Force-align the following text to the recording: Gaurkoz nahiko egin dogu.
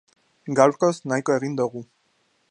Gaurkoz 0.59 0.93
nahiko 1.11 1.35
egin 1.41 1.59
dogu. 1.61 1.83